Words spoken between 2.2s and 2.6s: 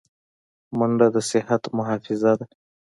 ده